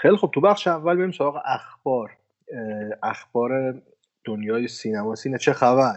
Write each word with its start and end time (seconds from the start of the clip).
خیلی 0.00 0.16
خب 0.16 0.30
تو 0.34 0.40
بخش 0.40 0.68
اول 0.68 0.96
بریم 0.96 1.12
سراغ 1.12 1.38
اخبار. 1.44 2.10
اخبار 3.02 3.82
دنیای 4.24 4.68
سینما. 4.68 5.14
سینه 5.14 5.38
چه 5.38 5.52
خبر؟ 5.52 5.96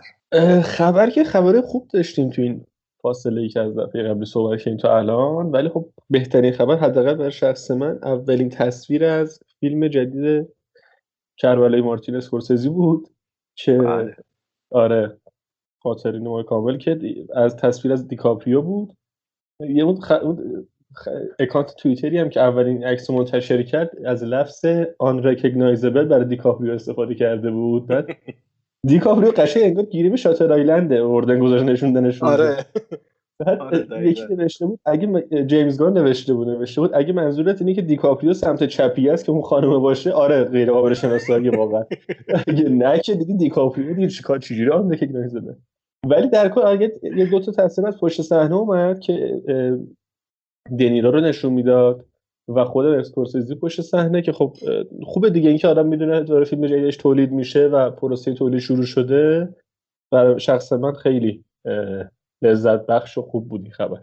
خبر 0.63 1.09
که 1.09 1.23
خبر 1.23 1.61
خوب 1.61 1.87
داشتیم 1.93 2.29
تو 2.29 2.42
این 2.42 2.66
فاصله 3.01 3.42
ای 3.42 3.50
که 3.50 3.59
از 3.59 3.77
دفعه 3.77 4.03
قبلی 4.03 4.25
صحبت 4.25 4.59
کردیم 4.59 4.77
تا 4.77 4.97
الان. 4.97 5.51
ولی 5.51 5.69
خب 5.69 5.89
بهترین 6.09 6.53
خبر 6.53 6.75
حداقل 6.75 7.13
برای 7.13 7.31
شخص 7.31 7.71
من 7.71 8.00
اولین 8.04 8.50
تصویر 8.50 9.05
از 9.05 9.39
فیلم 9.59 9.88
جدید 9.88 10.48
کربلای 11.38 11.82
مارتین 11.82 12.16
اسکورسزی 12.16 12.70
بود 12.70 13.08
که 13.56 13.78
بله. 13.78 14.16
آره 14.72 15.18
خاطرین 15.80 16.44
کامل 16.44 16.78
که 16.78 17.00
از 17.36 17.58
تصویر 17.58 17.94
از 17.94 18.08
دیکاپریو 18.08 18.62
بود. 18.62 18.98
یه 19.60 19.84
اون, 19.84 20.02
خ... 20.02 20.12
اکانت 21.39 21.75
توییتری 21.75 22.18
هم 22.18 22.30
که 22.30 22.41
اولین 22.41 22.84
عکس 22.84 23.10
منتشر 23.10 23.64
کرد 23.64 23.92
از 24.05 24.23
لفظ 24.23 24.66
آن 25.00 25.23
رکگنایزبل 25.23 26.06
برای 26.06 26.25
دیکاپریو 26.25 26.71
استفاده 26.71 27.16
کرده 27.16 27.52
بود. 27.52 27.88
بعد 27.88 28.07
دیکاپریو 28.88 29.32
قشنگ 29.32 29.64
انگار 29.64 29.86
گیریم 29.86 30.16
شاتر 30.16 30.54
آیلنده 30.54 31.04
اردن 31.04 31.39
گذاشت 31.39 31.64
نشوندنشون. 31.64 32.29
آره. 32.29 32.66
بعد 33.39 33.61
آره 33.61 34.09
یکی 34.09 34.23
نوشته 34.29 34.66
بود 34.66 34.79
اگه 34.85 35.27
جیمز 35.45 35.77
گان 35.77 35.97
نوشته 35.97 36.33
بود 36.33 36.49
نوشته 36.49 36.81
بود 36.81 36.91
اگه 36.94 37.13
منظورت 37.13 37.61
اینه 37.61 37.73
که 37.73 37.81
دیکاپریو 37.81 38.33
سمت 38.33 38.63
چپی 38.63 39.09
است 39.09 39.25
که 39.25 39.31
اون 39.31 39.41
خانم 39.41 39.80
باشه 39.80 40.11
آره 40.11 40.44
غیر 40.44 40.71
قابل 40.71 40.94
شناسایی 40.94 41.49
واقعا. 41.49 41.83
اگه 42.47 42.69
نه 42.69 42.99
که 42.99 43.16
دیگه 43.16 43.35
دیکاپریو 43.35 43.94
دیگه 43.94 44.07
چیکار 44.07 44.39
چجوری 44.39 44.69
آن 44.69 44.91
رکگنایزبل 44.91 45.53
ولی 46.07 46.30
در 46.30 46.49
کل 46.49 46.61
اگه 46.61 46.94
یه 47.17 47.25
دو 47.25 47.39
تا 47.39 47.52
تصویر 47.52 47.88
از 47.88 47.97
پشت 47.97 48.21
صحنه 48.21 48.55
اومد 48.55 48.99
که 48.99 49.41
دنیرا 50.80 51.09
رو 51.09 51.20
نشون 51.20 51.53
می‌داد 51.53 52.05
و 52.48 52.66
خود 52.66 52.85
اسکورسیزی 52.85 53.55
پشت 53.55 53.81
صحنه 53.81 54.22
که 54.22 54.31
خب 54.31 54.53
خوبه 55.03 55.30
دیگه 55.30 55.49
اینکه 55.49 55.67
آدم 55.67 55.88
می‌دونه 55.88 56.23
داره 56.23 56.45
فیلم 56.45 56.67
جدیدش 56.67 56.98
تولید 56.98 57.31
میشه 57.31 57.67
و 57.67 57.89
پروسه 57.89 58.33
تولید 58.33 58.59
شروع 58.59 58.86
شده. 58.86 59.55
برای 60.11 60.39
شخص 60.39 60.73
من 60.73 60.94
خیلی 60.94 61.44
لذت 62.42 62.86
بخش 62.86 63.17
و 63.17 63.22
خوب 63.22 63.50
بود 63.50 63.61
این 63.61 63.72
خبر. 63.72 64.02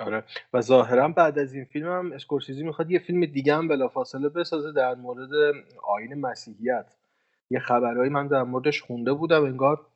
آره. 0.00 0.24
و 0.52 0.60
ظاهرا 0.60 1.08
بعد 1.08 1.38
از 1.38 1.54
این 1.54 1.64
فیلم 1.64 1.86
هم 1.86 2.12
اسکورسیزی 2.12 2.64
می‌خواد 2.64 2.90
یه 2.90 2.98
فیلم 2.98 3.26
دیگه 3.26 3.54
هم 3.54 3.68
بلافاصله 3.68 4.28
بسازه 4.28 4.72
در 4.72 4.94
مورد 4.94 5.30
آین 5.82 6.14
مسیحیت. 6.14 6.94
یه 7.50 7.58
خبرهایی 7.58 8.10
من 8.10 8.26
در 8.26 8.42
موردش 8.42 8.82
خونده 8.82 9.12
بودم 9.12 9.44
انگار 9.44 9.86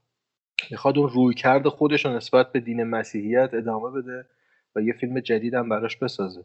می‌خواد 0.71 0.99
اون 0.99 1.09
روی 1.09 1.35
کرد 1.35 1.69
خودش 1.69 2.05
رو 2.05 2.13
نسبت 2.13 2.53
به 2.53 2.61
دین 2.61 2.85
مسیحیت 2.85 3.51
ادامه 3.53 3.91
بده. 3.91 4.27
و 4.77 4.81
یه 4.81 4.93
فیلم 4.93 5.21
جدید 5.21 5.55
هم 5.55 5.69
براش 5.69 5.97
بسازه 5.97 6.45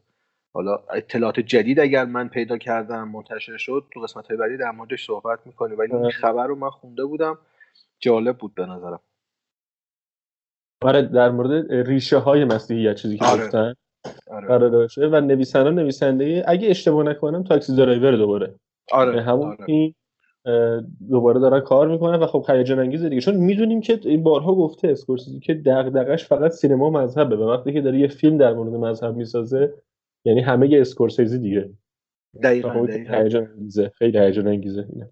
حالا 0.54 0.84
اطلاعات 0.94 1.40
جدید 1.40 1.80
اگر 1.80 2.06
من 2.06 2.30
پیدا 2.30 2.58
کردم 2.58 3.08
منتشر 3.10 3.58
شد 3.58 3.86
تو 3.94 4.00
قسمت 4.00 4.28
های 4.28 4.38
بعدی 4.38 4.58
در 4.58 4.72
موردش 4.72 5.06
صحبت 5.08 5.40
می‌کنیم 5.46 5.80
ولی 5.80 5.94
این 5.94 6.02
آره. 6.02 6.14
خبر 6.14 6.48
رو 6.48 6.56
من 6.56 6.70
خونده 6.70 7.06
بودم 7.06 7.38
جالب 8.00 8.38
بود 8.38 8.56
به 8.56 8.66
نظرم 8.66 9.00
آره 10.82 11.02
در 11.02 11.32
مورد 11.32 11.72
ریشه 11.72 12.18
های 12.18 12.46
مسیحیت 12.46 12.96
چیزی 12.96 13.18
که 13.18 13.26
آره. 13.26 13.46
گفتن 13.46 13.74
آره. 14.32 14.48
قرار 14.48 14.88
و 15.00 15.22
نویسنده 15.22 15.70
نویسنده 15.70 16.44
اگه 16.48 16.70
اشتباه 16.70 17.04
نکنم 17.04 17.44
تاکسی 17.44 17.76
درایور 17.76 18.16
دوباره 18.16 18.56
آره 18.92 19.22
همون 19.22 19.48
آره. 19.48 19.66
این 19.68 19.96
دوباره 21.10 21.40
دارن 21.40 21.60
کار 21.60 21.88
می‌کنن 21.88 22.20
و 22.20 22.26
خب 22.26 22.46
هیجان 22.50 22.80
انگیزه 22.80 23.10
دیگه. 23.10 23.22
چون 23.22 23.36
می‌دونیم 23.36 23.82
که 23.82 24.00
این 24.06 24.24
بارها 24.24 24.56
گفته 24.56 24.88
اسکورسیزی 24.88 25.40
که 25.40 25.54
دغدغش 25.54 26.26
فقط 26.26 26.52
سینما 26.52 26.90
مذهبه 26.90 27.36
و 27.36 27.44
وقتی 27.44 27.74
که 27.74 27.82
داره 27.82 28.00
یه 28.00 28.08
فیلم 28.08 28.38
در 28.38 28.54
مورد 28.54 28.74
مذهب 28.74 29.16
می‌سازه 29.16 29.74
یعنی 30.26 30.42
همه 30.42 30.70
یه 30.70 30.82
اسکورسیزی 30.82 31.40
دیگه. 31.40 31.70
دقیقاً, 32.44 32.70
خب 32.70 32.90
هیجان 32.90 33.48
انگیزه 33.58 33.92
خیلی 33.96 34.20
هیجان 34.20 34.48
انگیزه 34.48 34.86
اینه. 34.90 35.10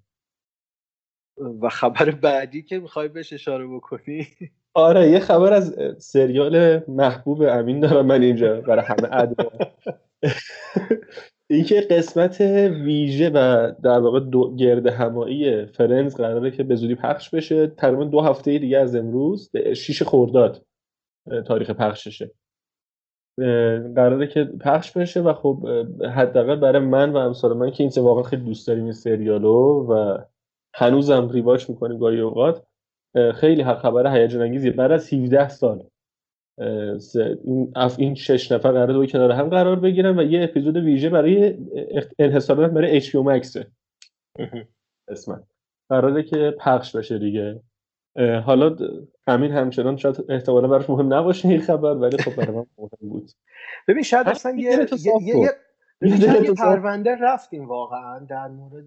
و 1.61 1.69
خبر 1.69 2.11
بعدی 2.11 2.63
که 2.63 2.79
می‌خوای 2.79 3.07
بهش 3.07 3.33
اشاره 3.33 3.67
بکنی؟ 3.67 4.27
آره 4.73 5.09
یه 5.09 5.19
خبر 5.19 5.53
از 5.53 5.75
سریال 5.97 6.81
محبوب 6.87 7.41
امین 7.41 7.79
دارم 7.79 8.05
من 8.05 8.21
اینجا 8.21 8.61
برای 8.61 8.85
همه 8.85 9.09
ادوار. 9.11 9.53
اینکه 11.53 11.81
قسمت 11.81 12.41
ویژه 12.71 13.29
و 13.29 13.71
در 13.83 13.99
واقع 13.99 14.19
دو 14.19 14.55
گرد 14.55 14.87
همایی 14.87 15.65
فرنز 15.65 16.15
قراره 16.15 16.51
که 16.51 16.63
به 16.63 16.75
زودی 16.75 16.95
پخش 16.95 17.29
بشه 17.29 17.67
تقریبا 17.67 18.03
دو 18.03 18.21
هفته 18.21 18.57
دیگه 18.57 18.77
از 18.77 18.95
امروز 18.95 19.51
شیش 19.75 20.01
خورداد 20.01 20.65
تاریخ 21.47 21.69
پخششه. 21.69 22.31
قراره 23.95 24.27
که 24.27 24.43
پخش 24.43 24.91
بشه 24.91 25.21
و 25.21 25.33
خب 25.33 25.67
حداقل 26.15 26.55
برای 26.55 26.81
من 26.81 27.13
و 27.13 27.17
امثال 27.17 27.57
من 27.57 27.71
که 27.71 27.83
این 27.83 27.91
واقعا 27.97 28.23
خیلی 28.23 28.43
دوست 28.43 28.67
داریم 28.67 28.83
این 28.83 28.93
سریالو 28.93 29.87
و 29.89 30.17
هنوزم 30.75 31.29
ریواچ 31.29 31.69
می‌کنیم 31.69 31.97
گاهی 31.97 32.19
اوقات 32.19 32.63
خیلی 33.35 33.63
خبر 33.63 34.17
هیجان 34.17 34.41
انگیزیه 34.41 34.71
بعد 34.71 34.91
از 34.91 35.13
17 35.13 35.49
سال 35.49 35.83
این 36.57 37.73
این 37.97 38.15
شش 38.15 38.51
نفر 38.51 38.71
قرار 38.71 38.93
دوی 38.93 39.07
کنار 39.07 39.31
هم 39.31 39.49
قرار 39.49 39.79
بگیرن 39.79 40.19
و 40.19 40.23
یه 40.23 40.43
اپیزود 40.43 40.77
ویژه 40.77 41.09
برای 41.09 41.57
انحصارات 42.19 42.71
برای 42.71 43.01
HBO 43.01 43.25
Max. 43.25 43.65
اسمت. 45.07 45.43
قراره 45.89 46.23
که 46.23 46.55
پخش 46.59 46.95
بشه 46.95 47.19
دیگه. 47.19 47.61
حالا 48.45 48.75
همین 49.27 49.51
همچنان 49.51 49.97
شاید 49.97 50.25
احتمالا 50.29 50.67
براش 50.67 50.89
مهم 50.89 51.13
نباشه 51.13 51.49
این 51.49 51.61
خبر 51.61 51.93
ولی 51.93 52.17
خب 52.17 52.35
برای 52.35 52.55
من 52.55 52.65
مهم 52.77 53.09
بود. 53.09 53.31
ببین 53.87 54.03
شاید 54.03 54.27
اصلا 54.27 54.55
یه 54.57 54.87
یه 55.05 55.49
یه 56.01 56.53
پرونده 56.53 57.15
رفتیم 57.21 57.67
واقعا 57.67 58.19
در 58.19 58.47
مورد 58.47 58.85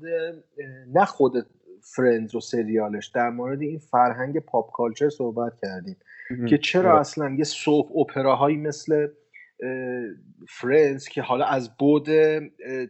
نه 0.94 1.04
خود 1.04 1.46
فرندز 1.82 2.34
و 2.34 2.40
سریالش 2.40 3.06
در 3.06 3.30
مورد 3.30 3.62
این 3.62 3.78
فرهنگ 3.78 4.38
پاپ 4.38 4.72
کالچر 4.72 5.08
صحبت 5.08 5.52
کردیم 5.62 5.96
که 6.48 6.58
چرا 6.58 7.00
اصلا 7.00 7.30
یه 7.30 7.44
soap 7.44 7.96
opera 7.96 8.34
هایی 8.34 8.56
مثل 8.56 9.08
Friends 10.48 11.08
که 11.08 11.22
حالا 11.22 11.44
از 11.44 11.76
بود 11.76 12.08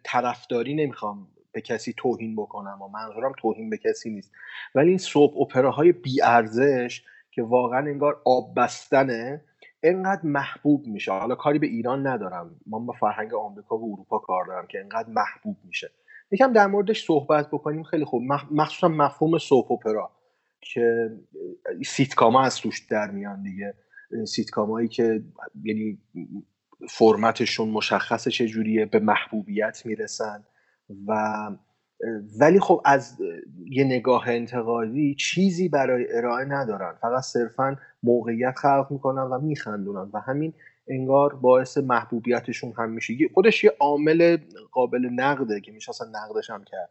طرفداری 0.04 0.74
نمی‌خوام 0.74 1.28
به 1.52 1.60
کسی 1.60 1.94
توهین 1.96 2.36
بکنم 2.36 2.82
و 2.82 2.88
منظورم 2.88 3.32
توهین 3.38 3.70
به 3.70 3.78
کسی 3.78 4.10
نیست. 4.10 4.32
ولی 4.74 4.88
این 4.88 4.98
soap 4.98 5.40
opera 5.40 5.78
های 5.78 5.92
بی 5.92 6.22
ارزش 6.22 7.04
که 7.30 7.42
واقعا 7.42 7.78
انگار 7.78 8.20
آب 8.24 8.54
بستنه 8.56 9.40
انقدر 9.82 10.20
محبوب 10.24 10.86
میشه. 10.86 11.12
حالا 11.12 11.34
کاری 11.34 11.58
به 11.58 11.66
ایران 11.66 12.06
ندارم. 12.06 12.60
من 12.66 12.86
با 12.86 12.92
فرهنگ 12.92 13.34
آمریکا 13.34 13.78
و 13.78 13.92
اروپا 13.92 14.18
کار 14.18 14.44
دارم 14.44 14.66
که 14.66 14.80
انقدر 14.80 15.08
محبوب 15.08 15.56
میشه. 15.64 15.90
یکم 16.30 16.52
در 16.52 16.66
موردش 16.66 17.06
صحبت 17.06 17.48
بکنیم. 17.50 17.82
خیلی 17.82 18.04
خوب. 18.04 18.22
مخصوصا 18.50 18.88
مفهوم 18.88 19.38
soap 19.38 19.72
opera 19.72 20.10
که 20.60 21.10
سیتکاما 21.86 22.42
از 22.42 22.56
توش 22.56 22.86
در 22.90 23.10
میان 23.10 23.42
دیگه. 23.42 23.74
سیتکامایی 24.26 24.88
که 24.88 25.22
یعنی 25.64 25.98
فرمتشون 26.90 27.68
مشخصه 27.68 28.30
چجوریه 28.30 28.86
به 28.86 28.98
محبوبیت 28.98 29.82
می‌رسن 29.86 30.44
و 31.06 31.12
ولی 32.40 32.60
خب 32.60 32.82
از 32.84 33.18
یه 33.70 33.84
نگاه 33.84 34.28
انتقادی 34.28 35.14
چیزی 35.14 35.68
برای 35.68 36.06
ارائه 36.10 36.44
ندارن. 36.44 36.94
فقط 37.02 37.22
صرفا 37.22 37.76
موقعیت 38.02 38.54
خلق 38.56 38.86
می‌کنن 38.90 39.22
و 39.22 39.40
میخندونن 39.40 40.10
و 40.12 40.20
همین 40.20 40.52
انگار 40.88 41.34
باعث 41.34 41.78
محبوبیتشون 41.78 42.72
هم 42.78 42.90
میشه. 42.90 43.14
خودش 43.34 43.64
یه 43.64 43.72
عامل 43.80 44.36
قابل 44.72 45.08
نقده 45.12 45.60
که 45.60 45.72
میشه 45.72 45.90
اصلا 45.90 46.08
نقدش 46.08 46.50
هم 46.50 46.64
کرد. 46.64 46.90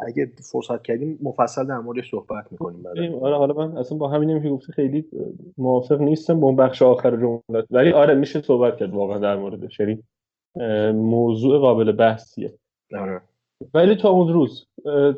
اگه 0.00 0.32
فرصت 0.52 0.82
کردیم 0.82 1.18
مفصل 1.22 1.66
در 1.66 1.78
موردش 1.78 2.10
صحبت 2.10 2.52
می‌کنیم 2.52 2.86
آره 3.14 3.36
حالا 3.36 3.54
من 3.54 3.78
اصلا 3.78 3.98
با 3.98 4.08
همین 4.08 4.42
که 4.42 4.48
گفته 4.48 4.72
خیلی 4.72 5.04
موافق 5.58 6.00
نیستم 6.00 6.40
با 6.40 6.46
اون 6.46 6.56
بخش 6.56 6.82
آخر 6.82 7.16
جملات. 7.16 7.66
ولی 7.70 7.92
آره 7.92 8.14
میشه 8.14 8.42
صحبت 8.42 8.76
کرد 8.76 8.94
واقعا 8.94 9.18
در 9.18 9.36
موردش. 9.36 9.80
یعنی 9.80 10.02
موضوع 10.92 11.58
قابل 11.58 11.92
بحثیه. 11.92 12.54
آره. 12.98 13.20
ولی 13.74 13.94
تا 13.94 14.08
اون 14.08 14.32
روز 14.32 14.66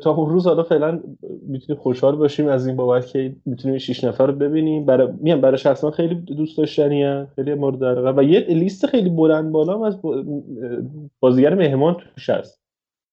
تا 0.01 0.11
اون 0.11 0.29
روز 0.29 0.47
حالا 0.47 0.63
فعلا 0.63 1.01
می‌تونیم 1.47 1.81
خوشحال 1.81 2.15
باشیم 2.15 2.47
از 2.47 2.67
این 2.67 2.75
بابت 2.75 3.07
که 3.07 3.35
می‌تونیم 3.45 3.77
شش 3.77 4.03
نفر 4.03 4.27
رو 4.27 4.33
ببینیم. 4.33 4.85
برای 4.85 5.13
میام 5.19 5.41
برای 5.41 5.57
شخصا 5.57 5.91
خیلی 5.91 6.15
دوست 6.15 6.57
داشتنی 6.57 7.25
خیلی 7.25 7.53
مورد 7.53 7.83
علاقه 7.83 8.19
و 8.21 8.23
یه 8.23 8.39
لیست 8.39 8.85
خیلی 8.85 9.09
بلند 9.09 9.51
بالا 9.51 9.85
از 9.85 9.99
بازیگر 11.19 11.55
مهمان 11.55 11.97
توش 12.15 12.29
هست. 12.29 12.61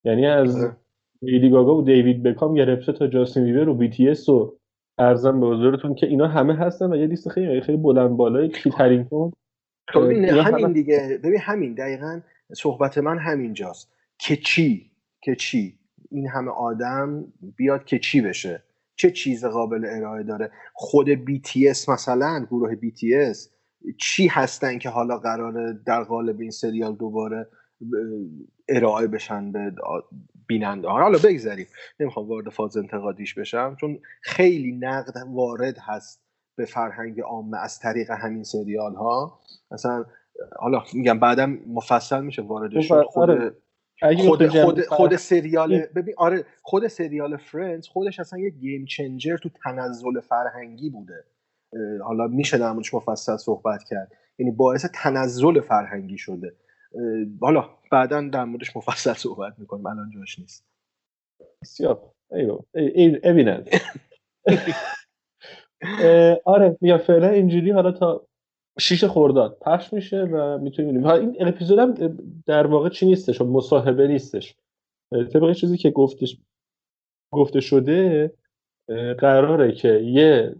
یعنی 0.05 0.25
از 0.25 0.55
آره. 0.55 0.75
لیدی 1.21 1.49
گاگا 1.49 1.75
و 1.75 1.81
دیوید 1.81 2.23
بکام 2.23 2.53
گرفته 2.53 2.91
تا 2.91 3.07
جاستین 3.07 3.43
بیبر 3.43 3.69
و 3.69 3.73
بی 3.73 3.89
تی 3.89 4.09
اس 4.09 4.29
و 4.29 4.53
ارزم 4.99 5.39
به 5.39 5.47
حضورتون 5.47 5.95
که 5.95 6.07
اینا 6.07 6.27
همه 6.27 6.55
هستن 6.55 6.93
و 6.93 6.95
یه 6.95 7.05
لیست 7.05 7.29
خیلی 7.29 7.61
خیلی 7.61 7.77
بلند 7.77 8.09
بالای 8.09 8.49
کیت 8.49 8.81
هرینگتون 8.81 9.31
خب 9.89 10.01
همین 10.01 10.71
دیگه. 10.71 11.19
ببین 11.23 11.39
همین 11.41 11.73
دقیقا 11.73 12.19
صحبت 12.53 12.97
من 12.97 13.17
همینجاست. 13.17 13.93
که 14.19 14.35
چی؟ 14.35 14.91
که 15.25 15.35
چی؟ 15.35 15.79
این 16.11 16.27
همه 16.27 16.51
آدم 16.51 17.33
بیاد 17.57 17.85
که 17.85 17.99
چی 17.99 18.21
بشه؟ 18.21 18.63
چه 18.95 19.11
چیز 19.11 19.45
قابل 19.45 19.85
ارائه 19.85 20.23
داره؟ 20.23 20.51
خود 20.73 21.07
BTS 21.15 21.89
مثلا 21.89 22.45
گروه 22.49 22.75
BTS 22.75 23.37
چی 23.99 24.27
هستن 24.27 24.77
که 24.77 24.89
حالا 24.89 25.17
قراره 25.17 25.79
در 25.85 26.03
قالب 26.03 26.39
این 26.39 26.51
سریال 26.51 26.95
دوباره 26.95 27.47
ارائه 28.69 29.07
بشن 29.07 29.51
به 29.51 29.71
بیننده 30.47 30.87
ها 30.87 31.01
حالا 31.01 31.19
بگذریم. 31.23 31.67
نمی‌خوام 31.99 32.27
وارد 32.27 32.49
فاز 32.49 32.77
انتقادیش 32.77 33.33
بشم 33.33 33.77
چون 33.79 33.99
خیلی 34.21 34.71
نقد 34.71 35.13
وارد 35.27 35.77
هست 35.77 36.21
به 36.55 36.65
فرهنگ 36.65 37.21
عامه 37.21 37.57
از 37.57 37.79
طریق 37.79 38.11
همین 38.11 38.43
سریال 38.43 38.95
ها 38.95 39.39
مثلا 39.71 40.05
حالا 40.59 40.83
میگم 40.93 41.19
بعدم 41.19 41.59
مفصل 41.67 42.23
میشه 42.23 42.41
واردش 42.41 42.87
شد. 42.87 43.03
خود 43.03 43.29
آره. 43.29 43.55
خود 44.01 44.47
خود, 44.47 44.81
خود 44.81 45.15
سریال 45.15 45.85
ببین 45.95 46.13
آره 46.17 46.45
خود 46.61 46.87
سریال 46.87 47.37
فرندز 47.37 47.87
خودش 47.87 48.19
اصلا 48.19 48.39
یه 48.39 48.49
گیم 48.49 48.85
چنجر 48.85 49.37
تو 49.37 49.49
تنزل 49.63 50.19
فرهنگی 50.19 50.89
بوده. 50.89 51.23
حالا 52.03 52.27
میشه 52.27 52.57
در 52.57 52.71
مفصل 52.71 53.37
صحبت 53.37 53.83
کرد. 53.83 54.11
یعنی 54.39 54.51
باعث 54.51 54.85
تنزل 54.93 55.61
فرهنگی 55.61 56.17
شده. 56.17 56.55
حالا 57.41 57.69
بعدا 57.91 58.21
در 58.21 58.43
موردش 58.43 58.77
مفصل 58.77 59.13
صحبت 59.13 59.53
می‌کنیم. 59.57 59.85
الان 59.85 60.11
جاش 60.15 60.39
نیست. 60.39 60.65
بسیار 61.61 62.11
ایویننت 62.73 63.81
آره 66.45 66.77
میگم 66.81 66.97
فعلا 66.97 67.29
اینجوری 67.29 67.71
حالا 67.71 67.91
تا 67.91 68.27
شیش 68.79 69.03
خورداد 69.03 69.57
پخش 69.61 69.93
میشه 69.93 70.21
و 70.23 70.57
می‌تونیم 70.57 71.07
این 71.07 71.47
اپیزود 71.47 71.79
هم 71.79 71.93
در 72.45 72.67
واقع 72.67 72.89
چی 72.89 73.05
نیستش؟ 73.05 73.41
مصاحبه 73.41 74.07
نیستش. 74.07 74.55
طبق 75.11 75.53
چیزی 75.53 75.77
که 75.77 75.91
گفتش 75.91 76.37
گفته 77.33 77.59
شده 77.59 78.31
قراره 79.17 79.71
که 79.71 79.89
یه 79.89 80.55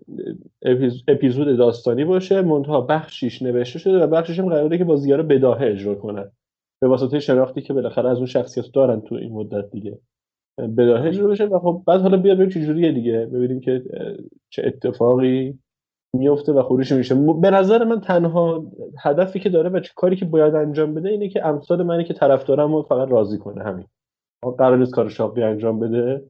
اپیزود 1.07 1.57
داستانی 1.57 2.05
باشه 2.05 2.41
منتها 2.41 2.81
بخشیش 2.81 3.41
نوشته 3.41 3.79
شده 3.79 4.03
و 4.03 4.07
بخشیش 4.07 4.39
هم 4.39 4.49
قراره 4.49 4.77
که 4.77 4.83
با 4.83 4.95
زیاره 4.95 5.23
بداهه 5.23 5.67
اجرا 5.67 5.95
کنن. 5.95 6.31
به 6.81 6.87
واسطه 6.87 7.19
شناختی 7.19 7.61
که 7.61 7.73
بالاخره 7.73 8.09
از 8.09 8.17
اون 8.17 8.25
شخصیت 8.25 8.65
دارن 8.73 9.01
تو 9.01 9.15
این 9.15 9.33
مدت 9.33 9.71
دیگه. 9.71 9.99
بداهه 10.77 11.07
اجرا 11.07 11.27
بشه 11.27 11.45
و 11.45 11.59
خب 11.59 11.83
بعد 11.87 12.01
حالا 12.01 12.17
بیا 12.17 12.35
ببینیم 12.35 12.49
چجوریه 12.49 12.91
دیگه. 12.91 13.25
ببینیم 13.25 13.59
که 13.59 13.83
چه 14.49 14.63
اتفاقی 14.65 15.59
میفته 16.17 16.53
و 16.53 16.63
خروش 16.63 16.91
میشه. 16.91 17.15
به 17.41 17.49
نظر 17.49 17.83
من 17.83 18.01
تنها 18.01 18.65
هدفی 18.99 19.39
که 19.39 19.49
داره 19.49 19.69
و 19.69 19.79
چه 19.79 19.91
کاری 19.95 20.15
که 20.15 20.25
باید 20.25 20.55
انجام 20.55 20.93
بده 20.93 21.09
اینه 21.09 21.29
که 21.29 21.45
امثال 21.45 21.83
منی 21.83 22.03
که 22.03 22.13
طرفدارم 22.13 22.75
رو 22.75 22.81
فقط 22.81 23.09
راضی 23.09 23.37
کنه 23.37 23.63
همین. 23.63 23.85
قرار 24.57 24.77
نیست 24.77 24.93
کار 24.93 25.09
شاقی 25.09 25.43
انجام 25.43 25.79
بده 25.79 26.23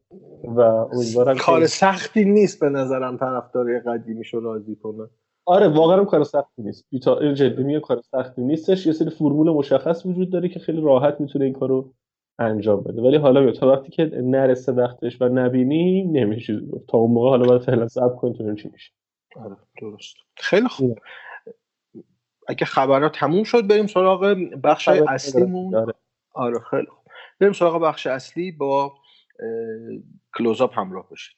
و 0.44 0.60
امیدوارم 0.60 1.38
کار 1.38 1.66
سختی 1.66 2.26
نیست 2.26 2.60
به 2.60 2.70
نظرم 2.70 3.18
طرفدار 3.18 3.80
قدیمیشو 3.80 4.40
راضی 4.40 4.76
کنه. 4.76 5.08
آره 5.46 5.68
واقعا 5.68 6.04
کار 6.04 6.24
سختی 6.24 6.64
نیست. 6.64 6.86
بیتا 6.92 7.34
جدی 7.34 7.64
میگه 7.64 7.80
کار 7.80 8.02
سختی 8.02 8.42
نیستش. 8.42 8.88
یه 8.88 8.94
سری 8.94 9.10
فرمول 9.10 9.50
مشخص 9.50 10.06
وجود 10.06 10.30
داره 10.30 10.50
که 10.50 10.60
خیلی 10.60 10.82
راحت 10.82 11.22
می‌تونه 11.22 11.46
این 11.46 11.54
کارو 11.54 11.94
انجام 12.40 12.84
بده. 12.84 13.02
ولی 13.02 13.18
حالا 13.18 13.52
تا 13.52 13.72
وقتی 13.72 13.92
که 13.92 14.12
نرسه 14.24 14.72
وقتش 14.72 15.22
و 15.22 15.30
نبینی 15.30 16.04
نمیشه. 16.04 16.62
تا 16.88 16.98
اون 16.98 17.12
موقع 17.12 17.30
حالا 17.30 17.46
باید 17.46 17.62
فعلا 17.62 17.88
صبر 17.88 18.16
کنیم 18.16 18.56
چی 18.56 18.70
میشه. 18.74 18.92
آره 19.36 19.58
درست. 19.82 20.16
خیلی 20.38 20.68
خوب. 20.68 21.00
اگه 22.48 22.66
خبرها 22.66 23.10
تموم 23.10 23.44
شد 23.44 23.68
بریم 23.68 23.88
سراغ 23.88 24.22
بخش 24.64 24.88
اصلیمون. 24.88 25.76
آره. 25.76 25.94
آره 26.34 26.60
خیلی 26.60 26.86
خوب. 26.86 27.06
بریم 27.40 27.54
سراغ 27.54 27.82
بخش 27.82 28.08
اصلی 28.08 28.52
با 28.52 28.98
کلوزاپ 30.38 30.80
همراه 30.80 31.10
باشید 31.10 31.38